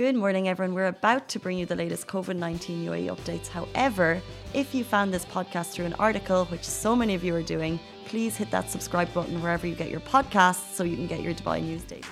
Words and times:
Good 0.00 0.16
morning, 0.16 0.48
everyone. 0.48 0.74
We're 0.74 0.86
about 0.86 1.28
to 1.28 1.38
bring 1.38 1.58
you 1.58 1.66
the 1.66 1.76
latest 1.76 2.06
COVID 2.06 2.34
19 2.34 2.86
UAE 2.86 3.14
updates. 3.14 3.48
However, 3.48 4.22
if 4.54 4.74
you 4.74 4.82
found 4.82 5.12
this 5.12 5.26
podcast 5.26 5.72
through 5.72 5.84
an 5.84 5.92
article, 5.98 6.46
which 6.46 6.64
so 6.64 6.96
many 6.96 7.14
of 7.14 7.22
you 7.22 7.34
are 7.34 7.42
doing, 7.42 7.78
please 8.06 8.34
hit 8.34 8.50
that 8.50 8.70
subscribe 8.70 9.12
button 9.12 9.42
wherever 9.42 9.66
you 9.66 9.74
get 9.74 9.90
your 9.90 10.00
podcasts 10.00 10.72
so 10.72 10.84
you 10.84 10.96
can 10.96 11.06
get 11.06 11.20
your 11.20 11.34
Dubai 11.34 11.62
news 11.62 11.82
daily. 11.82 12.04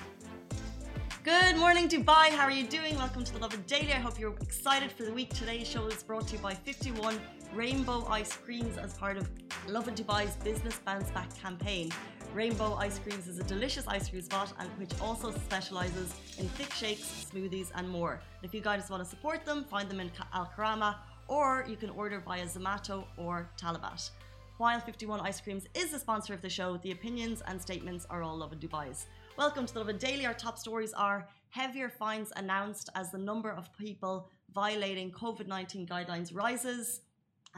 Good 1.24 1.56
morning, 1.56 1.88
Dubai. 1.88 2.28
How 2.28 2.44
are 2.44 2.50
you 2.50 2.66
doing? 2.66 2.94
Welcome 2.96 3.24
to 3.24 3.32
the 3.32 3.38
Lovin 3.38 3.64
Daily. 3.66 3.94
I 3.94 4.00
hope 4.00 4.20
you're 4.20 4.36
excited 4.42 4.92
for 4.92 5.04
the 5.04 5.12
week. 5.14 5.30
Today's 5.32 5.66
show 5.66 5.86
is 5.86 6.02
brought 6.02 6.26
to 6.28 6.36
you 6.36 6.42
by 6.42 6.52
51 6.52 7.18
Rainbow 7.54 8.06
Ice 8.10 8.34
Creams 8.36 8.76
as 8.76 8.92
part 8.98 9.16
of 9.16 9.30
Lovin 9.66 9.94
Dubai's 9.94 10.36
Business 10.44 10.78
Bounce 10.84 11.10
Back 11.12 11.34
campaign. 11.34 11.90
Rainbow 12.34 12.74
Ice 12.74 12.98
Creams 12.98 13.26
is 13.26 13.38
a 13.38 13.42
delicious 13.44 13.86
ice 13.88 14.08
cream 14.08 14.22
spot 14.22 14.52
and 14.58 14.68
which 14.78 14.90
also 15.00 15.32
specializes 15.32 16.14
in 16.38 16.46
thick 16.50 16.72
shakes, 16.72 17.26
smoothies, 17.32 17.70
and 17.74 17.88
more. 17.88 18.20
If 18.42 18.52
you 18.52 18.60
guys 18.60 18.90
want 18.90 19.02
to 19.02 19.08
support 19.08 19.44
them, 19.44 19.64
find 19.64 19.88
them 19.88 19.98
in 19.98 20.10
Al 20.34 20.50
Karama 20.56 20.96
or 21.26 21.64
you 21.68 21.76
can 21.76 21.90
order 21.90 22.20
via 22.20 22.44
Zomato 22.44 23.04
or 23.16 23.50
Talabat. 23.60 24.10
While 24.58 24.78
51 24.80 25.20
Ice 25.20 25.40
Creams 25.40 25.66
is 25.74 25.90
the 25.90 25.98
sponsor 25.98 26.34
of 26.34 26.42
the 26.42 26.50
show, 26.50 26.76
the 26.78 26.90
opinions 26.90 27.42
and 27.46 27.60
statements 27.60 28.06
are 28.10 28.22
all 28.22 28.36
Lovin 28.36 28.58
Dubai's. 28.58 29.06
Welcome 29.36 29.66
to 29.66 29.72
the 29.72 29.80
Lovin 29.80 29.98
Daily. 29.98 30.26
Our 30.26 30.34
top 30.34 30.58
stories 30.58 30.92
are 30.92 31.28
heavier 31.50 31.88
fines 31.88 32.32
announced 32.36 32.90
as 32.94 33.10
the 33.10 33.18
number 33.18 33.50
of 33.50 33.74
people 33.78 34.28
violating 34.54 35.10
COVID 35.12 35.46
19 35.46 35.86
guidelines 35.86 36.34
rises. 36.34 37.00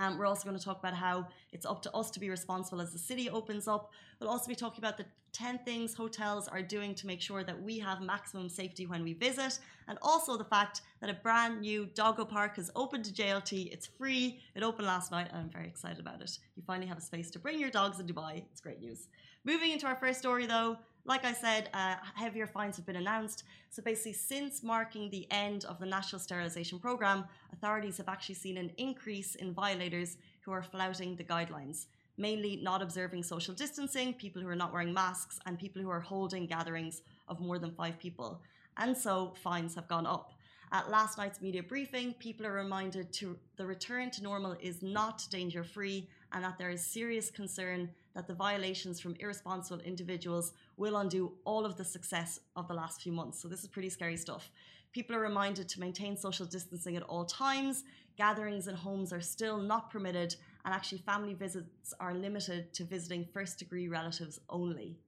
Um, 0.01 0.17
we're 0.17 0.27
also 0.27 0.49
going 0.49 0.59
to 0.59 0.65
talk 0.65 0.79
about 0.79 0.95
how 0.95 1.27
it's 1.53 1.67
up 1.67 1.83
to 1.83 1.95
us 1.95 2.11
to 2.13 2.21
be 2.21 2.31
responsible 2.31 2.81
as 2.81 2.91
the 2.91 2.99
city 2.99 3.29
opens 3.29 3.69
up. 3.69 3.93
We'll 4.19 4.31
also 4.31 4.49
be 4.49 4.55
talking 4.55 4.83
about 4.83 4.97
the 4.97 5.05
10 5.33 5.59
things 5.59 5.93
hotels 5.93 6.49
are 6.49 6.63
doing 6.63 6.95
to 6.95 7.07
make 7.07 7.21
sure 7.21 7.45
that 7.45 7.63
we 7.63 7.79
have 7.79 8.01
maximum 8.01 8.49
safety 8.49 8.87
when 8.87 9.05
we 9.05 9.13
visit, 9.13 9.59
and 9.89 9.99
also 10.01 10.39
the 10.39 10.45
fact 10.45 10.81
that 11.01 11.11
a 11.11 11.15
brand 11.15 11.61
new 11.61 11.87
doggo 11.95 12.25
park 12.25 12.57
has 12.57 12.71
opened 12.75 13.05
to 13.05 13.13
JLT. 13.13 13.71
It's 13.71 13.87
free. 13.87 14.41
It 14.55 14.63
opened 14.63 14.87
last 14.87 15.11
night, 15.11 15.29
and 15.31 15.39
I'm 15.43 15.51
very 15.51 15.69
excited 15.69 16.01
about 16.01 16.23
it. 16.23 16.39
You 16.57 16.63
finally 16.67 16.87
have 16.87 16.99
a 16.99 17.03
space 17.03 17.31
to 17.33 17.39
bring 17.39 17.61
your 17.61 17.71
dogs 17.71 18.01
in 18.01 18.07
Dubai. 18.07 18.45
It's 18.51 18.63
great 18.63 18.81
news. 18.81 19.09
Moving 19.45 19.71
into 19.71 19.87
our 19.87 19.97
first 19.97 20.19
story, 20.19 20.47
though, 20.47 20.79
like 21.05 21.25
I 21.25 21.33
said, 21.33 21.71
uh, 21.75 21.97
heavier 22.15 22.47
fines 22.47 22.77
have 22.77 22.87
been 22.87 22.97
announced. 22.97 23.45
So 23.71 23.83
basically, 23.83 24.13
since 24.13 24.63
marking 24.63 25.11
the 25.11 25.27
end 25.31 25.65
of 25.65 25.79
the 25.79 25.87
national 25.87 26.21
sterilisation 26.21 26.79
programme, 26.79 27.25
authorities 27.53 27.97
have 27.97 28.09
actually 28.09 28.35
seen 28.37 28.57
an 28.57 28.71
increase 28.77 29.35
in 29.37 29.53
violators 29.53 30.17
who 30.43 30.53
are 30.53 30.63
flouting 30.63 31.17
the 31.17 31.25
guidelines, 31.25 31.87
mainly 32.17 32.57
not 32.63 32.83
observing 32.83 33.23
social 33.23 33.55
distancing, 33.55 34.13
people 34.15 34.43
who 34.43 34.49
are 34.49 34.57
not 34.57 34.73
wearing 34.73 34.93
masks, 34.93 35.39
and 35.47 35.59
people 35.59 35.81
who 35.81 35.91
are 35.91 36.01
holding 36.01 36.47
gatherings 36.47 37.03
of 37.29 37.41
more 37.41 37.59
than 37.59 37.71
five 37.71 37.99
people. 37.99 38.41
And 38.77 38.97
so 38.97 39.35
fines 39.43 39.75
have 39.75 39.89
gone 39.89 40.07
up. 40.07 40.33
At 40.73 40.89
last 40.89 41.19
night's 41.19 41.41
media 41.41 41.65
briefing, 41.65 42.15
people 42.15 42.47
are 42.47 42.53
reminded 42.53 43.13
to 43.15 43.37
the 43.57 43.67
return 43.67 44.09
to 44.13 44.23
normal 44.23 44.57
is 44.61 44.83
not 44.83 45.27
danger 45.29 45.65
free 45.65 46.09
and 46.33 46.45
that 46.45 46.59
there 46.59 46.71
is 46.71 46.85
serious 46.85 47.29
concern 47.29 47.91
that 48.15 48.29
the 48.29 48.35
violations 48.35 49.01
from 49.01 49.17
irresponsible 49.19 49.83
individuals 49.83 50.53
will 50.77 50.99
undo 50.99 51.33
all 51.45 51.67
of 51.67 51.77
the 51.77 51.85
success 51.85 52.39
of 52.55 52.69
the 52.69 52.75
last 52.75 53.03
few 53.03 53.11
months. 53.11 53.43
So, 53.43 53.49
this 53.49 53.63
is 53.63 53.69
pretty 53.69 53.89
scary 53.89 54.17
stuff. 54.17 54.53
People 54.93 55.17
are 55.17 55.21
reminded 55.21 55.69
to 55.71 55.81
maintain 55.81 56.17
social 56.17 56.47
distancing 56.47 56.97
at 56.97 57.03
all 57.03 57.25
times. 57.25 57.83
Gatherings 58.17 58.69
in 58.69 58.77
homes 58.77 59.13
are 59.13 59.21
still 59.21 59.59
not 59.59 59.91
permitted, 59.91 60.37
and 60.65 60.73
actually, 60.73 60.99
family 60.99 61.35
visits 61.35 61.93
are 61.99 62.15
limited 62.15 62.73
to 62.75 62.85
visiting 62.85 63.27
first 63.33 63.59
degree 63.59 63.89
relatives 63.89 64.39
only. 64.49 64.99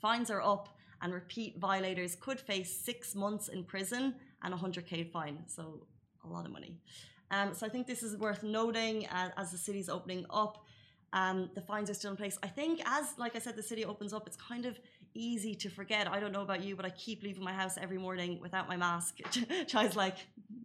Fines 0.00 0.30
are 0.30 0.42
up, 0.42 0.68
and 1.00 1.12
repeat 1.12 1.58
violators 1.58 2.16
could 2.16 2.40
face 2.40 2.76
six 2.76 3.14
months 3.14 3.48
in 3.48 3.64
prison 3.64 4.14
and 4.42 4.54
a 4.54 4.56
100k 4.56 5.10
fine. 5.10 5.38
So, 5.46 5.86
a 6.24 6.28
lot 6.28 6.44
of 6.46 6.52
money. 6.52 6.78
Um, 7.30 7.54
so, 7.54 7.66
I 7.66 7.68
think 7.68 7.86
this 7.86 8.02
is 8.02 8.16
worth 8.16 8.42
noting 8.42 9.06
uh, 9.06 9.30
as 9.36 9.52
the 9.52 9.58
city's 9.58 9.88
opening 9.88 10.26
up. 10.30 10.64
Um, 11.12 11.50
the 11.54 11.62
fines 11.62 11.88
are 11.88 11.94
still 11.94 12.10
in 12.10 12.16
place. 12.16 12.38
I 12.42 12.48
think 12.48 12.82
as, 12.84 13.14
like 13.16 13.34
I 13.34 13.38
said, 13.38 13.56
the 13.56 13.62
city 13.62 13.84
opens 13.84 14.12
up, 14.12 14.26
it's 14.26 14.36
kind 14.36 14.66
of 14.66 14.78
easy 15.14 15.54
to 15.54 15.70
forget. 15.70 16.06
I 16.06 16.20
don't 16.20 16.32
know 16.32 16.42
about 16.42 16.62
you, 16.62 16.76
but 16.76 16.84
I 16.84 16.90
keep 16.90 17.22
leaving 17.22 17.42
my 17.42 17.52
house 17.52 17.78
every 17.80 17.98
morning 17.98 18.40
without 18.40 18.68
my 18.68 18.76
mask. 18.76 19.18
Chai's 19.66 19.96
like, 19.96 20.18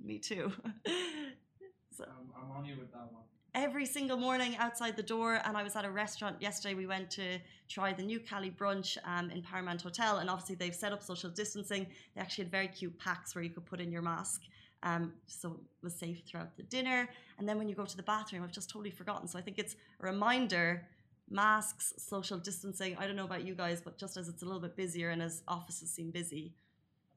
me 0.04 0.20
too. 0.20 0.52
so, 1.98 2.06
I'm 2.36 2.52
on 2.52 2.66
you 2.66 2.76
with 2.78 2.92
that 2.92 3.12
one. 3.12 3.24
Every 3.56 3.86
single 3.86 4.18
morning 4.18 4.56
outside 4.58 4.96
the 4.96 5.04
door, 5.04 5.40
and 5.46 5.56
I 5.56 5.62
was 5.62 5.76
at 5.76 5.86
a 5.86 5.90
restaurant 5.92 6.42
yesterday. 6.42 6.74
We 6.74 6.88
went 6.88 7.12
to 7.12 7.38
try 7.70 7.94
the 7.94 8.02
new 8.02 8.20
Cali 8.20 8.50
brunch 8.50 8.98
um, 9.06 9.30
in 9.30 9.44
Paramount 9.44 9.82
Hotel, 9.84 10.18
and 10.18 10.30
obviously 10.30 10.56
they've 10.56 10.74
set 10.74 10.92
up 10.92 11.04
social 11.04 11.30
distancing. 11.30 11.86
They 12.16 12.22
actually 12.22 12.46
had 12.46 12.52
very 12.52 12.68
cute 12.68 12.98
packs 12.98 13.36
where 13.36 13.44
you 13.44 13.52
could 13.52 13.66
put 13.66 13.80
in 13.80 13.92
your 13.92 14.02
mask 14.02 14.42
um, 14.84 15.14
so 15.28 15.52
it 15.52 15.84
was 15.84 15.96
safe 15.96 16.22
throughout 16.28 16.56
the 16.58 16.64
dinner. 16.64 17.08
And 17.40 17.48
then 17.48 17.58
when 17.58 17.70
you 17.70 17.76
go 17.76 17.86
to 17.86 17.98
the 17.98 18.04
bathroom, 18.04 18.44
I've 18.44 18.52
just 18.52 18.70
totally 18.70 18.92
forgotten. 18.92 19.28
So 19.28 19.40
I 19.40 19.42
think 19.42 19.58
it's 19.58 19.76
a 20.00 20.06
reminder 20.06 20.86
masks, 21.30 21.94
social 21.98 22.38
distancing. 22.38 22.98
I 22.98 23.08
don't 23.08 23.16
know 23.16 23.26
about 23.26 23.46
you 23.46 23.56
guys, 23.56 23.82
but 23.82 23.98
just 23.98 24.18
as 24.18 24.28
it's 24.28 24.44
a 24.44 24.46
little 24.46 24.60
bit 24.60 24.76
busier 24.76 25.10
and 25.10 25.22
as 25.22 25.42
offices 25.48 25.90
seem 25.90 26.12
busy. 26.12 26.54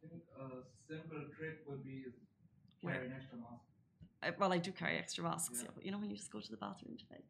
I 0.04 0.08
think 0.08 0.22
a 0.38 0.48
simple 0.88 1.24
trick 1.36 1.58
would 1.68 1.84
be 1.84 2.04
carry 2.82 3.06
an 3.06 3.14
extra 3.16 3.38
mask. 3.38 3.65
Well, 4.38 4.52
I 4.52 4.58
do 4.58 4.72
carry 4.72 4.96
extra 4.98 5.22
masks, 5.22 5.60
yeah. 5.62 5.70
but 5.74 5.84
you 5.84 5.92
know 5.92 5.98
when 5.98 6.10
you 6.10 6.16
just 6.16 6.32
go 6.32 6.40
to 6.40 6.50
the 6.50 6.56
bathroom 6.56 6.96
today. 6.96 7.22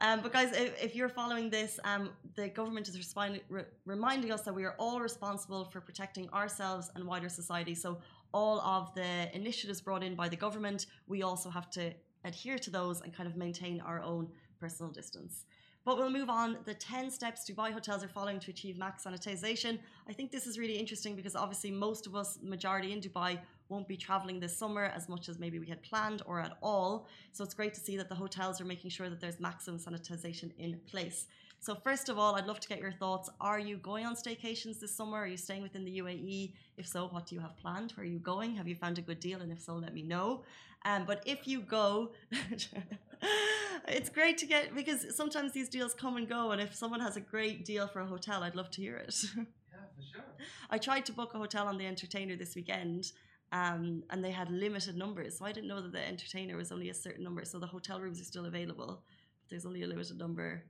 Um, 0.00 0.20
but 0.22 0.32
guys, 0.32 0.52
if, 0.52 0.82
if, 0.82 0.96
you're 0.96 1.08
following 1.08 1.50
this, 1.50 1.78
um, 1.84 2.10
the 2.34 2.48
government 2.48 2.88
is 2.88 3.14
re 3.48 3.64
reminding 3.84 4.30
us 4.32 4.42
that 4.42 4.54
we 4.54 4.64
are 4.64 4.74
all 4.78 5.00
responsible 5.00 5.64
for 5.64 5.80
protecting 5.80 6.30
ourselves 6.30 6.90
and 6.94 7.04
wider 7.04 7.28
society. 7.28 7.74
So 7.74 7.98
all 8.32 8.60
of 8.60 8.94
the 8.94 9.34
initiatives 9.34 9.80
brought 9.80 10.02
in 10.02 10.14
by 10.14 10.28
the 10.28 10.36
government, 10.36 10.86
we 11.06 11.22
also 11.22 11.50
have 11.50 11.68
to 11.70 11.92
adhere 12.24 12.58
to 12.58 12.70
those 12.70 13.00
and 13.02 13.12
kind 13.12 13.28
of 13.28 13.36
maintain 13.36 13.80
our 13.80 14.00
own 14.02 14.28
personal 14.58 14.90
distance. 14.92 15.44
But 15.84 15.96
we'll 15.96 16.10
move 16.10 16.28
on. 16.28 16.58
The 16.64 16.74
10 16.74 17.10
steps 17.10 17.50
Dubai 17.50 17.72
hotels 17.72 18.04
are 18.04 18.08
following 18.08 18.38
to 18.40 18.50
achieve 18.50 18.76
max 18.78 19.04
sanitization. 19.04 19.78
I 20.08 20.12
think 20.12 20.30
this 20.30 20.46
is 20.46 20.58
really 20.58 20.76
interesting 20.76 21.16
because 21.16 21.34
obviously 21.34 21.70
most 21.70 22.06
of 22.06 22.14
us, 22.14 22.38
majority 22.42 22.92
in 22.92 23.00
Dubai, 23.00 23.38
won't 23.70 23.88
be 23.88 23.96
traveling 23.96 24.40
this 24.40 24.56
summer 24.56 24.84
as 24.84 25.08
much 25.08 25.28
as 25.28 25.38
maybe 25.38 25.58
we 25.58 25.66
had 25.66 25.82
planned 25.82 26.22
or 26.26 26.40
at 26.40 26.56
all. 26.62 27.06
So 27.32 27.44
it's 27.44 27.54
great 27.54 27.74
to 27.74 27.80
see 27.80 27.96
that 27.96 28.08
the 28.08 28.14
hotels 28.14 28.60
are 28.60 28.64
making 28.64 28.90
sure 28.90 29.08
that 29.08 29.20
there's 29.20 29.40
maximum 29.40 29.78
sanitization 29.78 30.50
in 30.58 30.80
place. 30.86 31.26
So 31.62 31.74
first 31.74 32.08
of 32.08 32.18
all, 32.18 32.36
I'd 32.36 32.46
love 32.46 32.58
to 32.60 32.68
get 32.68 32.80
your 32.80 32.92
thoughts. 32.92 33.28
Are 33.40 33.58
you 33.58 33.76
going 33.76 34.06
on 34.06 34.16
staycations 34.16 34.80
this 34.80 34.96
summer? 34.96 35.18
Are 35.18 35.26
you 35.26 35.36
staying 35.36 35.62
within 35.62 35.84
the 35.84 35.98
UAE? 35.98 36.54
If 36.78 36.86
so, 36.86 37.08
what 37.08 37.26
do 37.26 37.34
you 37.34 37.40
have 37.42 37.56
planned? 37.58 37.92
Where 37.92 38.04
are 38.04 38.08
you 38.08 38.18
going? 38.18 38.56
Have 38.56 38.66
you 38.66 38.74
found 38.74 38.96
a 38.98 39.02
good 39.02 39.20
deal? 39.20 39.42
And 39.42 39.52
if 39.52 39.60
so, 39.60 39.74
let 39.74 39.92
me 39.92 40.02
know. 40.02 40.42
Um, 40.86 41.04
but 41.06 41.22
if 41.26 41.46
you 41.46 41.60
go, 41.60 42.12
it's 43.88 44.08
great 44.08 44.38
to 44.38 44.46
get 44.46 44.74
because 44.74 45.14
sometimes 45.14 45.52
these 45.52 45.68
deals 45.68 45.92
come 45.92 46.16
and 46.16 46.26
go. 46.26 46.52
And 46.52 46.62
if 46.62 46.74
someone 46.74 47.00
has 47.00 47.16
a 47.18 47.20
great 47.20 47.66
deal 47.66 47.86
for 47.86 48.00
a 48.00 48.06
hotel, 48.06 48.42
I'd 48.42 48.54
love 48.54 48.70
to 48.70 48.80
hear 48.80 48.96
it. 48.96 49.14
yeah, 49.36 49.44
for 49.94 50.02
sure. 50.14 50.24
I 50.70 50.78
tried 50.78 51.04
to 51.06 51.12
book 51.12 51.34
a 51.34 51.38
hotel 51.38 51.66
on 51.66 51.76
the 51.76 51.86
Entertainer 51.86 52.36
this 52.36 52.54
weekend. 52.54 53.12
Um, 53.52 54.04
and 54.10 54.24
they 54.24 54.30
had 54.30 54.48
limited 54.50 54.96
numbers, 54.96 55.38
so 55.38 55.44
I 55.44 55.52
didn't 55.52 55.68
know 55.68 55.82
that 55.82 55.92
the 55.92 56.06
entertainer 56.06 56.56
was 56.56 56.70
only 56.70 56.88
a 56.88 56.94
certain 56.94 57.24
number. 57.24 57.44
So 57.44 57.58
the 57.58 57.66
hotel 57.66 58.00
rooms 58.00 58.20
are 58.20 58.24
still 58.24 58.46
available, 58.46 59.02
but 59.42 59.50
there's 59.50 59.66
only 59.66 59.82
a 59.82 59.88
limited 59.88 60.18
number 60.18 60.62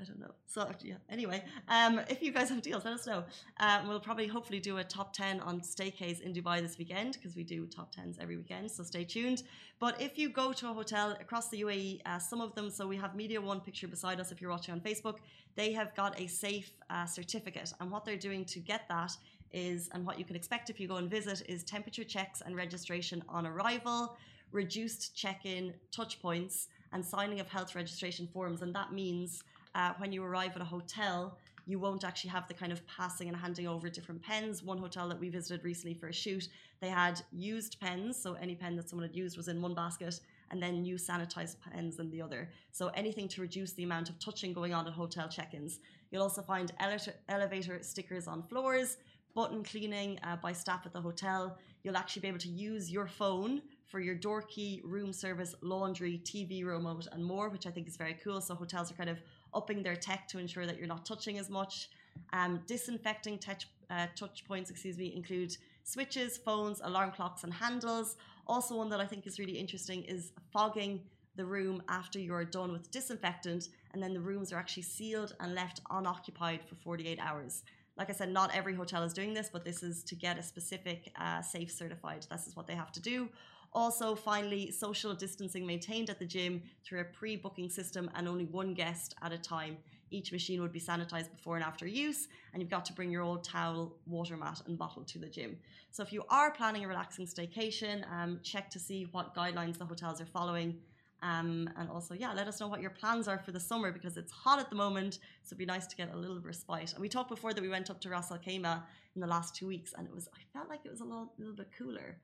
I 0.00 0.04
don't 0.04 0.18
know. 0.18 0.32
So 0.46 0.70
yeah. 0.82 0.94
Anyway, 1.10 1.44
um, 1.68 2.00
if 2.08 2.22
you 2.22 2.32
guys 2.32 2.48
have 2.48 2.62
deals, 2.62 2.84
let 2.84 2.94
us 2.94 3.06
know. 3.06 3.24
Um, 3.58 3.88
we'll 3.88 4.00
probably 4.00 4.26
hopefully 4.26 4.58
do 4.58 4.78
a 4.78 4.84
top 4.84 5.12
ten 5.12 5.40
on 5.40 5.60
staycays 5.60 6.20
in 6.20 6.32
Dubai 6.32 6.60
this 6.62 6.78
weekend 6.78 7.14
because 7.14 7.36
we 7.36 7.44
do 7.44 7.66
top 7.66 7.92
tens 7.92 8.18
every 8.18 8.36
weekend. 8.36 8.70
So 8.70 8.82
stay 8.82 9.04
tuned. 9.04 9.42
But 9.78 10.00
if 10.00 10.16
you 10.16 10.30
go 10.30 10.52
to 10.52 10.70
a 10.70 10.72
hotel 10.72 11.16
across 11.20 11.48
the 11.48 11.60
UAE, 11.62 12.00
uh, 12.06 12.18
some 12.18 12.40
of 12.40 12.54
them. 12.54 12.70
So 12.70 12.86
we 12.86 12.96
have 12.96 13.14
Media 13.14 13.40
One 13.40 13.60
picture 13.60 13.88
beside 13.88 14.20
us. 14.20 14.32
If 14.32 14.40
you're 14.40 14.50
watching 14.50 14.72
on 14.72 14.80
Facebook, 14.80 15.18
they 15.54 15.72
have 15.72 15.94
got 15.94 16.18
a 16.18 16.26
safe 16.26 16.70
uh, 16.88 17.04
certificate, 17.04 17.72
and 17.80 17.90
what 17.90 18.04
they're 18.06 18.16
doing 18.16 18.44
to 18.46 18.58
get 18.58 18.88
that 18.88 19.12
is, 19.52 19.88
and 19.92 20.06
what 20.06 20.18
you 20.18 20.24
can 20.24 20.36
expect 20.36 20.70
if 20.70 20.78
you 20.80 20.88
go 20.88 20.96
and 20.96 21.10
visit, 21.10 21.42
is 21.48 21.64
temperature 21.64 22.04
checks 22.04 22.42
and 22.44 22.56
registration 22.56 23.22
on 23.28 23.46
arrival, 23.46 24.16
reduced 24.52 25.14
check-in 25.14 25.74
touch 25.90 26.20
points, 26.20 26.68
and 26.92 27.04
signing 27.04 27.40
of 27.40 27.48
health 27.48 27.74
registration 27.74 28.26
forms, 28.26 28.62
and 28.62 28.74
that 28.74 28.92
means 28.92 29.44
uh, 29.74 29.92
when 29.98 30.12
you 30.12 30.24
arrive 30.24 30.56
at 30.56 30.62
a 30.62 30.64
hotel, 30.64 31.38
you 31.66 31.78
won't 31.78 32.02
actually 32.02 32.30
have 32.30 32.48
the 32.48 32.54
kind 32.54 32.72
of 32.72 32.84
passing 32.88 33.28
and 33.28 33.36
handing 33.36 33.68
over 33.68 33.88
different 33.88 34.20
pens. 34.22 34.62
One 34.62 34.78
hotel 34.78 35.08
that 35.08 35.20
we 35.20 35.28
visited 35.28 35.64
recently 35.64 35.94
for 35.94 36.08
a 36.08 36.12
shoot, 36.12 36.48
they 36.80 36.88
had 36.88 37.22
used 37.30 37.78
pens, 37.78 38.20
so 38.20 38.34
any 38.34 38.56
pen 38.56 38.74
that 38.76 38.88
someone 38.88 39.06
had 39.06 39.14
used 39.14 39.36
was 39.36 39.46
in 39.46 39.62
one 39.62 39.74
basket, 39.74 40.18
and 40.50 40.60
then 40.60 40.82
new 40.82 40.96
sanitized 40.96 41.56
pens 41.60 42.00
in 42.00 42.10
the 42.10 42.20
other. 42.20 42.50
So 42.72 42.88
anything 42.88 43.28
to 43.28 43.40
reduce 43.40 43.72
the 43.74 43.84
amount 43.84 44.08
of 44.08 44.18
touching 44.18 44.52
going 44.52 44.74
on 44.74 44.88
at 44.88 44.94
hotel 44.94 45.28
check-ins. 45.28 45.78
You'll 46.10 46.22
also 46.22 46.42
find 46.42 46.72
ele- 46.80 47.14
elevator 47.28 47.78
stickers 47.82 48.26
on 48.26 48.42
floors, 48.42 48.96
button 49.34 49.62
cleaning 49.62 50.18
uh, 50.22 50.36
by 50.36 50.52
staff 50.52 50.82
at 50.86 50.92
the 50.92 51.00
hotel. 51.00 51.58
You'll 51.82 51.96
actually 51.96 52.22
be 52.22 52.28
able 52.28 52.38
to 52.38 52.48
use 52.48 52.90
your 52.90 53.06
phone 53.06 53.62
for 53.86 54.00
your 54.00 54.14
door 54.14 54.42
key, 54.42 54.80
room 54.84 55.12
service, 55.12 55.54
laundry, 55.62 56.20
TV 56.24 56.64
remote, 56.64 57.08
and 57.12 57.24
more, 57.24 57.48
which 57.48 57.66
I 57.66 57.70
think 57.70 57.88
is 57.88 57.96
very 57.96 58.16
cool. 58.22 58.40
So 58.40 58.54
hotels 58.54 58.90
are 58.90 58.94
kind 58.94 59.10
of 59.10 59.18
upping 59.52 59.82
their 59.82 59.96
tech 59.96 60.28
to 60.28 60.38
ensure 60.38 60.66
that 60.66 60.78
you're 60.78 60.86
not 60.86 61.04
touching 61.04 61.38
as 61.38 61.50
much. 61.50 61.90
Um, 62.32 62.60
disinfecting 62.66 63.38
touch, 63.38 63.66
uh, 63.90 64.06
touch 64.14 64.44
points, 64.46 64.70
excuse 64.70 64.98
me, 64.98 65.14
include 65.14 65.56
switches, 65.82 66.38
phones, 66.38 66.80
alarm 66.82 67.12
clocks, 67.12 67.44
and 67.44 67.52
handles. 67.52 68.16
Also, 68.46 68.76
one 68.76 68.88
that 68.90 69.00
I 69.00 69.06
think 69.06 69.26
is 69.26 69.38
really 69.38 69.58
interesting 69.58 70.04
is 70.04 70.32
fogging 70.52 71.00
the 71.36 71.44
room 71.44 71.82
after 71.88 72.18
you're 72.18 72.44
done 72.44 72.72
with 72.72 72.90
disinfectant, 72.90 73.68
and 73.92 74.02
then 74.02 74.12
the 74.12 74.20
rooms 74.20 74.52
are 74.52 74.58
actually 74.58 74.82
sealed 74.82 75.34
and 75.40 75.54
left 75.54 75.80
unoccupied 75.90 76.60
for 76.68 76.74
48 76.76 77.18
hours. 77.20 77.62
Like 77.96 78.10
I 78.10 78.12
said, 78.12 78.30
not 78.30 78.54
every 78.54 78.74
hotel 78.74 79.02
is 79.02 79.12
doing 79.12 79.34
this, 79.34 79.50
but 79.52 79.64
this 79.64 79.82
is 79.82 80.02
to 80.04 80.14
get 80.14 80.38
a 80.38 80.42
specific 80.42 81.12
uh, 81.20 81.42
safe 81.42 81.70
certified. 81.70 82.26
This 82.30 82.46
is 82.46 82.56
what 82.56 82.66
they 82.66 82.74
have 82.74 82.92
to 82.92 83.00
do. 83.00 83.28
Also, 83.72 84.16
finally, 84.16 84.70
social 84.70 85.14
distancing 85.14 85.64
maintained 85.64 86.10
at 86.10 86.18
the 86.18 86.24
gym 86.24 86.62
through 86.84 87.00
a 87.00 87.04
pre 87.04 87.36
booking 87.36 87.68
system 87.68 88.10
and 88.14 88.26
only 88.26 88.44
one 88.46 88.74
guest 88.74 89.14
at 89.22 89.32
a 89.32 89.38
time. 89.38 89.76
Each 90.10 90.32
machine 90.32 90.60
would 90.60 90.72
be 90.72 90.80
sanitized 90.80 91.30
before 91.30 91.54
and 91.54 91.64
after 91.64 91.86
use, 91.86 92.26
and 92.52 92.60
you've 92.60 92.70
got 92.70 92.84
to 92.86 92.92
bring 92.92 93.12
your 93.12 93.22
old 93.22 93.44
towel, 93.44 93.94
water 94.06 94.36
mat, 94.36 94.60
and 94.66 94.76
bottle 94.76 95.04
to 95.04 95.18
the 95.20 95.28
gym. 95.28 95.56
So, 95.92 96.02
if 96.02 96.12
you 96.12 96.24
are 96.28 96.50
planning 96.50 96.84
a 96.84 96.88
relaxing 96.88 97.26
staycation, 97.26 98.04
um, 98.10 98.40
check 98.42 98.70
to 98.70 98.80
see 98.80 99.06
what 99.12 99.36
guidelines 99.36 99.78
the 99.78 99.84
hotels 99.84 100.20
are 100.20 100.26
following. 100.26 100.80
Um, 101.22 101.68
and 101.76 101.90
also, 101.90 102.14
yeah, 102.14 102.32
let 102.32 102.48
us 102.48 102.60
know 102.60 102.68
what 102.68 102.80
your 102.80 102.90
plans 102.90 103.28
are 103.28 103.38
for 103.38 103.52
the 103.52 103.60
summer 103.60 103.92
because 103.92 104.16
it's 104.16 104.32
hot 104.32 104.58
at 104.58 104.70
the 104.70 104.76
moment. 104.76 105.14
So 105.42 105.48
it'd 105.48 105.58
be 105.58 105.66
nice 105.66 105.86
to 105.86 105.96
get 105.96 106.12
a 106.12 106.16
little 106.16 106.40
respite. 106.40 106.92
And 106.92 107.00
we 107.00 107.08
talked 107.08 107.28
before 107.28 107.52
that 107.52 107.60
we 107.60 107.68
went 107.68 107.90
up 107.90 108.00
to 108.00 108.08
Ras 108.08 108.30
Al 108.30 108.38
Khaimah 108.38 108.82
in 109.14 109.20
the 109.20 109.26
last 109.26 109.54
two 109.54 109.66
weeks, 109.66 109.92
and 109.96 110.06
it 110.06 110.14
was 110.14 110.28
I 110.34 110.40
felt 110.56 110.68
like 110.68 110.80
it 110.84 110.90
was 110.90 111.00
a 111.00 111.04
little, 111.04 111.32
little 111.38 111.54
bit 111.54 111.68
cooler. 111.76 112.16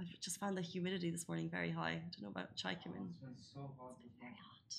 I 0.00 0.04
just 0.20 0.40
found 0.40 0.56
the 0.56 0.62
humidity 0.62 1.10
this 1.10 1.28
morning 1.28 1.48
very 1.48 1.70
high. 1.70 1.90
I 1.90 2.02
don't 2.12 2.22
know 2.22 2.28
about 2.28 2.56
Chai 2.56 2.74
Kim 2.74 2.92
Oh, 2.98 3.04
it's 3.08 3.18
been 3.18 3.36
so 3.54 3.70
hot. 3.78 3.96
Very 4.20 4.32
hot. 4.32 4.74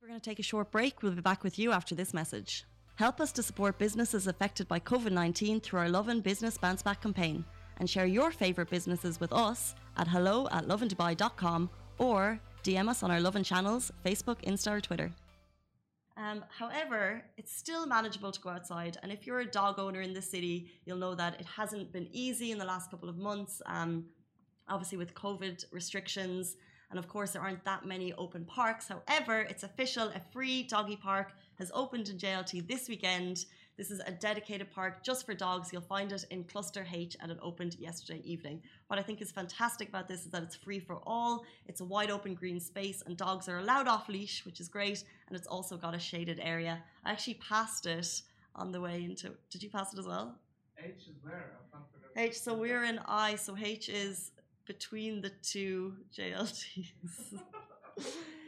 We're 0.00 0.08
going 0.08 0.20
to 0.20 0.24
take 0.24 0.38
a 0.38 0.42
short 0.42 0.70
break. 0.70 1.02
We'll 1.02 1.12
be 1.12 1.20
back 1.20 1.44
with 1.44 1.58
you 1.58 1.72
after 1.72 1.94
this 1.94 2.14
message. 2.14 2.64
Help 2.96 3.20
us 3.20 3.32
to 3.32 3.42
support 3.42 3.78
businesses 3.78 4.26
affected 4.26 4.68
by 4.68 4.80
COVID 4.80 5.12
19 5.12 5.60
through 5.60 5.80
our 5.80 5.88
Lovin 5.88 6.20
Business 6.20 6.56
Bounce 6.56 6.82
Back 6.82 7.02
campaign 7.02 7.44
and 7.78 7.88
share 7.88 8.06
your 8.06 8.30
favourite 8.30 8.70
businesses 8.70 9.20
with 9.20 9.32
us 9.32 9.74
at 9.96 10.08
hello 10.08 10.48
at 10.50 10.66
lovindubai.com 10.66 11.70
or 11.98 12.40
DM 12.62 12.88
us 12.88 13.02
on 13.02 13.10
our 13.10 13.20
Lovin 13.20 13.42
channels, 13.42 13.90
Facebook, 14.04 14.42
Insta, 14.44 14.72
or 14.72 14.80
Twitter. 14.80 15.10
Um, 16.16 16.44
however, 16.56 17.22
it's 17.36 17.56
still 17.56 17.86
manageable 17.86 18.32
to 18.32 18.40
go 18.40 18.50
outside. 18.50 18.98
And 19.02 19.10
if 19.10 19.26
you're 19.26 19.40
a 19.40 19.46
dog 19.46 19.78
owner 19.78 20.00
in 20.00 20.12
the 20.12 20.22
city, 20.22 20.70
you'll 20.84 20.98
know 20.98 21.14
that 21.14 21.40
it 21.40 21.46
hasn't 21.46 21.92
been 21.92 22.08
easy 22.12 22.52
in 22.52 22.58
the 22.58 22.64
last 22.64 22.90
couple 22.90 23.08
of 23.08 23.16
months. 23.16 23.62
Um, 23.66 24.06
obviously, 24.68 24.98
with 24.98 25.14
COVID 25.14 25.64
restrictions. 25.72 26.56
And 26.90 26.98
of 26.98 27.08
course, 27.08 27.30
there 27.30 27.42
aren't 27.42 27.64
that 27.64 27.86
many 27.86 28.12
open 28.12 28.44
parks. 28.44 28.88
However, 28.88 29.40
it's 29.40 29.62
official 29.62 30.08
a 30.08 30.20
free 30.32 30.62
doggy 30.64 30.96
park 30.96 31.32
has 31.58 31.70
opened 31.74 32.08
in 32.10 32.18
JLT 32.18 32.68
this 32.68 32.88
weekend. 32.88 33.46
This 33.82 33.90
is 33.90 34.00
a 34.06 34.12
dedicated 34.12 34.70
park 34.70 35.02
just 35.02 35.26
for 35.26 35.34
dogs. 35.34 35.72
You'll 35.72 35.82
find 35.82 36.12
it 36.12 36.24
in 36.30 36.44
Cluster 36.44 36.86
H 36.88 37.16
and 37.20 37.32
it 37.32 37.38
opened 37.42 37.74
yesterday 37.80 38.22
evening. 38.24 38.62
What 38.86 39.00
I 39.00 39.02
think 39.02 39.20
is 39.20 39.32
fantastic 39.32 39.88
about 39.88 40.06
this 40.06 40.20
is 40.20 40.30
that 40.30 40.44
it's 40.44 40.54
free 40.54 40.78
for 40.78 41.00
all. 41.04 41.42
It's 41.66 41.80
a 41.80 41.84
wide 41.84 42.08
open 42.08 42.34
green 42.34 42.60
space 42.60 43.02
and 43.04 43.16
dogs 43.16 43.48
are 43.48 43.58
allowed 43.58 43.88
off 43.88 44.08
leash, 44.08 44.46
which 44.46 44.60
is 44.60 44.68
great. 44.68 45.02
And 45.26 45.36
it's 45.36 45.48
also 45.48 45.76
got 45.76 45.96
a 45.96 45.98
shaded 45.98 46.38
area. 46.40 46.80
I 47.04 47.10
actually 47.10 47.40
passed 47.48 47.86
it 47.86 48.22
on 48.54 48.70
the 48.70 48.80
way 48.80 49.02
into. 49.02 49.32
Did 49.50 49.64
you 49.64 49.68
pass 49.68 49.92
it 49.92 49.98
as 49.98 50.06
well? 50.06 50.36
H 50.78 51.08
is 51.10 51.16
where? 51.20 51.56
H. 52.16 52.38
So 52.38 52.54
we're 52.54 52.84
in 52.84 53.00
I. 53.08 53.34
So 53.34 53.56
H 53.60 53.88
is 53.88 54.30
between 54.64 55.20
the 55.22 55.30
two 55.42 55.96
JLTs. 56.16 56.86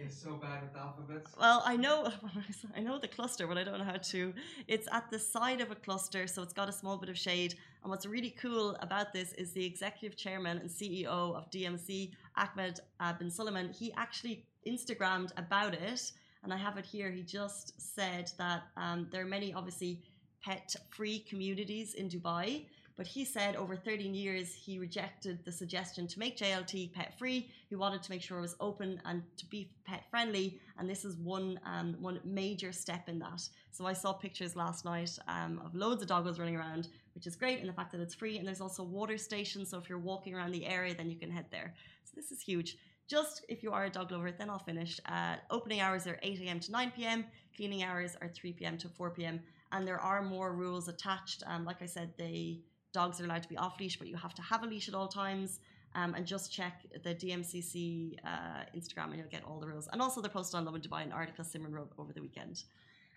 It's 0.01 0.21
so 0.21 0.35
bad 0.35 0.63
with 0.63 0.77
alphabets. 0.77 1.31
Well, 1.39 1.63
I 1.65 1.77
know, 1.77 2.13
I 2.77 2.81
know 2.81 2.99
the 2.99 3.09
cluster, 3.09 3.47
but 3.47 3.57
I 3.57 3.65
don't 3.65 3.79
know 3.79 3.85
how 3.85 3.97
to. 3.97 4.35
It's 4.69 4.89
at 4.93 5.11
the 5.11 5.19
side 5.19 5.61
of 5.61 5.71
a 5.71 5.75
cluster, 5.75 6.27
so 6.27 6.43
it's 6.43 6.53
got 6.53 6.69
a 6.69 6.73
small 6.73 6.97
bit 6.99 7.09
of 7.09 7.17
shade. 7.17 7.55
And 7.83 7.91
what's 7.91 8.05
really 8.05 8.31
cool 8.31 8.77
about 8.81 9.13
this 9.13 9.33
is 9.35 9.53
the 9.53 9.65
executive 9.65 10.17
chairman 10.17 10.59
and 10.59 10.69
CEO 10.69 11.07
of 11.07 11.51
DMCC, 11.51 12.11
Ahmed 12.37 12.81
uh, 13.01 13.13
bin 13.15 13.29
Sulayem. 13.29 13.75
He 13.75 13.93
actually 13.97 14.47
Instagrammed 14.67 15.31
about 15.37 15.75
it, 15.75 16.13
and 16.43 16.53
I 16.53 16.57
have 16.57 16.77
it 16.77 16.85
here. 16.85 17.11
He 17.11 17.23
just 17.23 17.81
said 17.81 18.31
that 18.37 18.65
um, 18.77 19.09
there 19.11 19.23
are 19.23 19.27
many, 19.27 19.55
obviously, 19.55 20.03
pet-free 20.45 21.21
communities 21.21 21.95
in 21.95 22.09
Dubai. 22.09 22.67
But 22.97 23.09
he 23.09 23.25
said 23.25 23.57
over 23.57 23.75
13 23.75 24.15
years, 24.15 24.55
he 24.55 24.79
rejected 24.79 25.45
the 25.45 25.51
suggestion 25.51 26.07
to 26.07 26.19
make 26.19 26.39
JLT 26.39 26.93
pet 26.93 27.19
free. 27.19 27.51
He 27.69 27.75
wanted 27.75 28.05
to 28.05 28.11
make 28.11 28.23
sure 28.23 28.39
it 28.39 28.43
was 28.43 28.55
open 28.61 29.03
and 29.05 29.23
to 29.37 29.47
be 29.47 29.73
pet 29.85 30.05
friendly. 30.11 30.61
And 30.79 30.89
this 30.89 31.05
is 31.05 31.17
one, 31.17 31.59
um, 31.65 31.97
one 31.99 32.21
major 32.25 32.71
step 32.71 33.09
in 33.09 33.19
that. 33.19 33.49
So 33.73 33.85
I 33.85 33.95
saw 33.95 34.13
pictures 34.13 34.55
last 34.55 34.85
night 34.85 35.11
um, 35.27 35.61
of 35.65 35.75
loads 35.75 36.03
of 36.03 36.09
doggos 36.09 36.39
running 36.39 36.55
around, 36.55 36.89
which 37.17 37.27
is 37.27 37.35
great. 37.35 37.59
And 37.59 37.69
the 37.69 37.73
fact 37.73 37.91
that 37.93 38.01
it's 38.01 38.15
free. 38.15 38.39
And 38.39 38.47
there's 38.47 38.61
also 38.61 38.85
water 38.85 39.19
stations. 39.19 39.71
So 39.71 39.79
if 39.79 39.89
you're 39.89 39.99
walking 39.99 40.33
around 40.33 40.53
the 40.53 40.65
area, 40.65 40.95
then 40.95 41.11
you 41.11 41.17
can 41.17 41.33
head 41.33 41.47
there. 41.51 41.75
So 42.05 42.13
this 42.15 42.31
is 42.31 42.41
huge. 42.41 42.77
Just 43.09 43.45
if 43.49 43.63
you 43.65 43.73
are 43.73 43.87
a 43.87 43.91
dog 43.91 44.13
lover, 44.13 44.31
then 44.31 44.49
I'll 44.49 44.61
finish. 44.61 45.01
Uh, 45.07 45.37
opening 45.51 45.81
hours 45.81 46.07
are 46.07 46.19
8 46.23 46.41
a.m. 46.43 46.61
to 46.61 46.71
9 46.71 46.93
p.m. 46.97 47.25
Cleaning 47.57 47.83
hours 47.83 48.17
are 48.23 48.29
3 48.29 48.53
p.m. 48.53 48.79
to 48.79 48.89
4 48.89 49.11
p.m. 49.11 49.41
And 49.73 49.87
there 49.87 50.01
are 50.01 50.23
more 50.23 50.55
rules 50.55 50.87
attached. 50.89 51.43
Um, 51.47 51.65
like 51.65 51.83
I 51.83 51.87
said, 51.87 52.15
they 52.17 52.61
dogs 52.95 53.21
are 53.21 53.25
allowed 53.25 53.43
to 53.43 53.49
be 53.55 53.59
off 53.59 53.79
leash, 53.79 53.97
but 53.99 54.09
you 54.09 54.17
have 54.17 54.35
to 54.41 54.43
have 54.51 54.63
a 54.63 54.67
leash 54.67 54.89
at 54.89 54.95
all 54.95 55.09
times. 55.09 55.61
Um, 55.97 56.15
and 56.17 56.27
just 56.27 56.53
check 56.53 56.75
the 57.05 57.15
DMCC 57.15 58.17
uh, 58.25 58.79
Instagram 58.79 59.09
and 59.11 59.19
you'll 59.19 59.35
get 59.37 59.45
all 59.49 59.61
the 59.61 59.69
rules. 59.69 59.89
And 59.93 60.03
also, 60.03 60.21
they're 60.21 60.37
posted 60.41 60.57
on 60.59 60.65
Lovin 60.65 60.81
Dubai 60.81 61.03
an 61.05 61.13
article 61.13 61.45
Simran 61.45 61.73
wrote 61.73 61.93
over 61.99 62.13
the 62.13 62.21
weekend. 62.21 62.65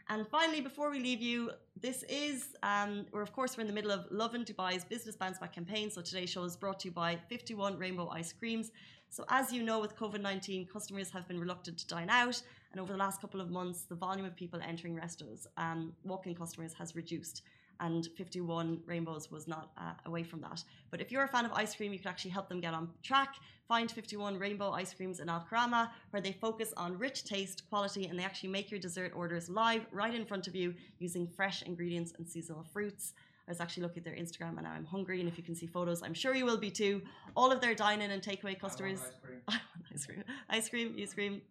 And 0.10 0.28
finally, 0.28 0.62
before 0.62 0.90
we 0.92 1.00
leave 1.00 1.22
you, 1.22 1.52
this 1.82 2.04
is, 2.08 2.50
um, 2.62 3.08
we're 3.12 3.24
of 3.24 3.34
course, 3.34 3.58
we're 3.58 3.62
in 3.62 3.68
the 3.68 3.74
middle 3.74 3.92
of 3.92 4.06
Lovin 4.12 4.46
Dubai's 4.46 4.86
Business 4.86 5.16
Bounce 5.16 5.40
Back 5.40 5.54
campaign. 5.54 5.90
So 5.90 6.02
today's 6.02 6.30
show 6.30 6.44
is 6.44 6.56
brought 6.56 6.80
to 6.82 6.90
you 6.90 6.94
by 6.94 7.18
51 7.30 7.80
Rainbow 7.80 8.08
Ice 8.10 8.32
Creams. 8.32 8.72
So, 9.10 9.26
as 9.30 9.52
you 9.52 9.64
know, 9.64 9.80
with 9.80 9.98
COVID 9.98 10.22
19, 10.22 10.68
customers 10.68 11.10
have 11.10 11.28
been 11.28 11.40
reluctant 11.40 11.78
to 11.80 11.88
dine 11.88 12.10
out. 12.10 12.42
And 12.72 12.80
over 12.80 12.92
the 12.94 13.00
last 13.00 13.22
couple 13.22 13.42
of 13.42 13.50
months, 13.50 13.82
the 13.84 13.96
volume 13.96 14.26
of 14.26 14.36
people 14.36 14.60
entering 14.62 14.96
restos, 14.96 15.48
um, 15.58 15.94
walk 16.04 16.28
in 16.28 16.36
customers, 16.36 16.74
has 16.74 16.96
reduced 16.96 17.42
and 17.80 18.08
51 18.18 18.82
Rainbows 18.86 19.32
was 19.32 19.48
not 19.48 19.72
uh, 19.78 19.94
away 20.06 20.24
from 20.24 20.42
that. 20.42 20.64
But 20.92 21.02
if 21.02 21.12
you're 21.12 21.24
a 21.24 21.28
fan 21.28 21.46
of 21.46 21.54
ice 21.54 21.76
cream, 21.76 21.94
you 21.94 22.00
can 22.00 22.10
actually 22.10 22.32
help 22.32 22.50
them 22.50 22.60
get 22.60 22.74
on 22.74 22.90
track. 23.04 23.36
Find 23.68 23.92
51 23.92 24.40
Rainbow 24.40 24.72
Ice 24.72 24.94
Creams 24.94 25.20
in 25.20 25.28
Al 25.28 25.46
Karama, 25.52 25.90
where 26.12 26.22
they 26.22 26.32
focus 26.32 26.74
on 26.78 26.98
rich 26.98 27.26
taste, 27.26 27.64
quality, 27.70 28.06
and 28.06 28.18
they 28.18 28.24
actually 28.24 28.50
make 28.50 28.72
your 28.72 28.80
dessert 28.80 29.12
orders 29.14 29.50
live 29.50 29.86
right 29.92 30.16
in 30.16 30.26
front 30.26 30.48
of 30.48 30.56
you 30.56 30.74
using 31.00 31.28
fresh 31.28 31.64
ingredients 31.64 32.14
and 32.18 32.28
seasonal 32.28 32.64
fruits. 32.64 33.14
I 33.48 33.52
was 33.52 33.62
actually 33.62 33.84
looking 33.84 34.00
at 34.00 34.04
their 34.04 34.16
Instagram 34.16 34.56
and 34.58 34.64
now 34.64 34.72
I'm 34.72 34.86
hungry. 34.86 35.22
And 35.22 35.30
if 35.30 35.38
you 35.38 35.44
can 35.44 35.56
see 35.56 35.68
photos, 35.68 36.04
I'm 36.04 36.14
sure 36.14 36.36
you 36.36 36.46
will 36.46 36.58
be 36.58 36.70
too. 36.70 37.02
All 37.36 37.52
of 37.52 37.62
their 37.62 37.74
dine 37.74 38.02
in 38.02 38.12
and 38.12 38.22
takeaway 38.22 38.60
customers. 38.60 39.00
I 39.00 39.04
want 39.04 39.14
ice 39.14 39.22
cream. 39.24 39.42
I 39.48 39.52
want 39.52 39.86
ice 39.94 40.06
cream. 40.06 40.24
Ice 40.50 40.70
cream, 40.70 40.96
ice 41.00 41.14
cream. 41.14 41.42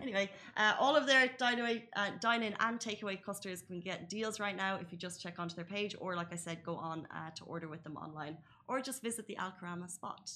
Anyway, 0.00 0.30
uh, 0.56 0.74
all 0.78 0.96
of 0.96 1.06
their 1.06 1.30
uh, 1.40 2.10
dine 2.20 2.42
in 2.42 2.54
and 2.60 2.80
takeaway 2.80 3.22
customers 3.22 3.62
can 3.62 3.80
get 3.80 4.08
deals 4.08 4.40
right 4.40 4.56
now 4.56 4.76
if 4.76 4.92
you 4.92 4.98
just 4.98 5.20
check 5.20 5.38
onto 5.38 5.54
their 5.54 5.64
page, 5.64 5.94
or 6.00 6.16
like 6.16 6.32
I 6.32 6.36
said, 6.36 6.62
go 6.64 6.76
on 6.76 7.06
uh, 7.14 7.30
to 7.36 7.44
order 7.44 7.68
with 7.68 7.82
them 7.84 7.96
online, 7.96 8.36
or 8.68 8.80
just 8.80 9.02
visit 9.02 9.26
the 9.26 9.36
Al 9.36 9.52
Karama 9.60 9.90
spot. 9.90 10.30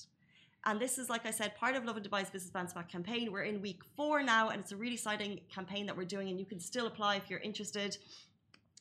And 0.65 0.81
this 0.81 0.99
is, 0.99 1.09
like 1.09 1.25
I 1.25 1.31
said, 1.31 1.55
part 1.57 1.77
of 1.77 1.85
Lovin 1.85 2.03
Dubai's 2.03 2.31
Business 2.31 2.51
Bounce 2.51 2.75
Back 2.75 2.91
campaign. 2.91 3.31
We're 3.31 3.43
in 3.43 3.63
week 3.63 3.83
four 3.97 4.23
now, 4.23 4.49
and 4.49 4.61
it's 4.61 4.73
a 4.73 4.77
really 4.77 4.95
exciting 4.95 5.41
campaign 5.49 5.87
that 5.87 5.97
we're 5.97 6.05
doing, 6.05 6.29
and 6.29 6.39
you 6.39 6.47
can 6.47 6.59
still 6.59 6.87
apply 6.87 7.17
if 7.17 7.31
you're 7.31 7.41
interested 7.41 7.97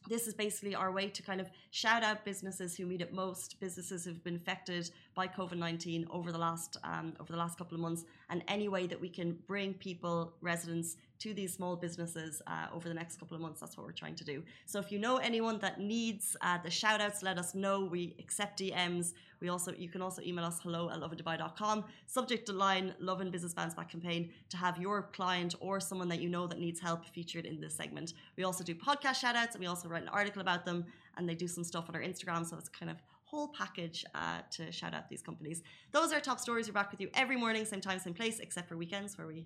this 0.08 0.28
is 0.28 0.34
basically 0.34 0.76
our 0.76 0.92
way 0.92 1.10
to 1.10 1.22
kind 1.22 1.42
of 1.42 1.50
shout 1.72 2.04
out 2.04 2.26
businesses 2.26 2.76
who 2.76 2.86
need 2.86 3.02
it 3.02 3.14
most, 3.14 3.60
businesses 3.60 4.06
who've 4.06 4.24
been 4.24 4.36
affected 4.36 4.90
by 5.16 5.28
COVID 5.28 5.58
nineteen 5.58 6.08
over 6.10 6.32
the 6.32 6.38
last 6.38 6.78
um, 6.84 7.14
over 7.20 7.32
the 7.32 7.38
last 7.38 7.58
couple 7.58 7.76
of 7.76 7.82
months, 7.82 8.06
and 8.30 8.44
any 8.48 8.68
way 8.68 8.88
that 8.88 9.00
we 9.00 9.10
can 9.10 9.38
bring 9.48 9.74
people, 9.74 10.34
residents, 10.42 10.98
to 11.20 11.34
these 11.34 11.54
small 11.54 11.76
businesses 11.76 12.42
uh, 12.48 12.68
over 12.74 12.88
the 12.88 12.94
next 12.94 13.20
couple 13.20 13.36
of 13.36 13.42
months. 13.42 13.60
That's 13.60 13.78
what 13.78 13.86
we're 13.86 13.92
trying 13.92 14.16
to 14.16 14.24
do. 14.24 14.44
So 14.66 14.80
if 14.80 14.92
you 14.92 15.00
know 15.00 15.18
anyone 15.18 15.60
that 15.60 15.80
needs 15.80 16.36
uh, 16.42 16.58
the 16.64 16.70
shout 16.70 17.02
outs, 17.02 17.24
let 17.24 17.38
us 17.38 17.56
know. 17.56 17.86
We 17.86 18.16
accept 18.20 18.60
DMs. 18.60 19.14
We 19.40 19.50
also 19.50 19.74
you 19.74 19.90
can 19.90 20.02
also 20.02 20.22
email 20.22 20.46
us 20.46 20.60
hello 20.62 20.90
at 20.90 21.00
lovindubai.com. 21.00 21.86
Subject 22.06 22.50
line 22.50 22.96
Lovin 23.00 23.30
Business 23.32 23.54
Bounce 23.54 23.74
Back 23.74 23.90
campaign 23.90 24.32
to 24.50 24.58
have 24.58 24.78
your 24.78 25.04
client 25.14 25.56
or 25.60 25.80
someone 25.80 26.10
that 26.10 26.22
you 26.22 26.30
know 26.30 26.48
that 26.48 26.60
needs 26.60 26.80
help 26.80 27.06
featured 27.06 27.46
in 27.46 27.60
this 27.60 27.76
segment. 27.76 28.14
We 28.36 28.44
also 28.44 28.64
do 28.64 28.74
podcast 28.74 29.16
shout 29.16 29.36
outs 29.36 29.56
and 29.56 29.62
we 29.62 29.68
also 29.68 29.88
write 29.88 30.04
an 30.04 30.10
article 30.10 30.42
about 30.42 30.66
them 30.66 30.86
and 31.18 31.28
they 31.28 31.36
do 31.36 31.48
some 31.48 31.64
stuff 31.64 31.86
on 31.90 31.96
our 31.96 32.02
Instagram. 32.02 32.46
So 32.46 32.58
it's 32.58 32.70
kind 32.70 32.90
of 32.90 32.98
whole 33.28 33.50
package 33.50 34.06
uh, 34.16 34.40
to 34.50 34.72
shout 34.72 34.94
out 34.94 35.10
these 35.10 35.22
companies. 35.22 35.62
Those 35.92 36.14
are 36.14 36.20
top 36.20 36.40
stories. 36.40 36.68
We're 36.68 36.74
back 36.74 36.92
with 36.92 37.02
you 37.02 37.10
every 37.14 37.36
morning, 37.36 37.66
same 37.66 37.82
time, 37.82 38.00
same 38.00 38.14
place, 38.14 38.40
except 38.40 38.70
for 38.70 38.78
weekends 38.78 39.18
where 39.18 39.28
we 39.28 39.46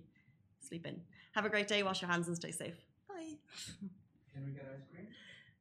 sleep 0.72 0.86
in. 0.86 0.98
Have 1.32 1.44
a 1.44 1.50
great 1.50 1.68
day, 1.68 1.82
wash 1.82 2.00
your 2.00 2.10
hands 2.10 2.28
and 2.28 2.36
stay 2.36 2.50
safe. 2.50 2.78
Bye. 3.06 3.36
Can 4.32 4.46
we 4.46 4.52
get 4.52 4.64
ice 4.74 4.86
cream? 4.90 5.06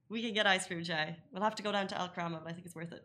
We 0.08 0.22
can 0.22 0.34
get 0.34 0.48
ice 0.48 0.66
cream, 0.66 0.84
Jay. 0.86 1.18
We'll 1.34 1.44
have 1.44 1.56
to 1.56 1.64
go 1.64 1.72
down 1.74 1.88
to 1.88 2.00
Al 2.00 2.08
Karama, 2.08 2.40
but 2.42 2.50
I 2.50 2.54
think 2.54 2.66
it's 2.66 2.76
worth 2.76 2.94
it. 2.94 3.04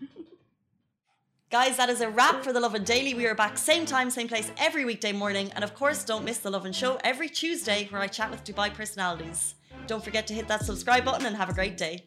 Guys, 1.50 1.76
that 1.76 1.88
is 1.88 2.00
a 2.02 2.08
wrap 2.08 2.44
for 2.44 2.52
the 2.52 2.60
Lovin 2.60 2.84
Daily. 2.84 3.14
We 3.14 3.26
are 3.26 3.34
back 3.34 3.58
same 3.58 3.84
time, 3.84 4.10
same 4.10 4.28
place 4.28 4.52
every 4.58 4.84
weekday 4.84 5.10
morning. 5.10 5.50
And 5.56 5.64
of 5.64 5.74
course, 5.74 6.04
don't 6.04 6.24
miss 6.24 6.38
the 6.38 6.50
Lovin 6.50 6.72
Show 6.72 7.00
every 7.02 7.28
Tuesday 7.28 7.88
where 7.90 8.00
I 8.00 8.06
chat 8.06 8.30
with 8.30 8.44
Dubai 8.44 8.72
personalities. 8.72 9.56
Don't 9.88 10.04
forget 10.04 10.28
to 10.28 10.34
hit 10.34 10.46
that 10.46 10.64
subscribe 10.64 11.04
button 11.04 11.26
and 11.26 11.34
have 11.34 11.48
a 11.48 11.54
great 11.54 11.76
day. 11.76 12.04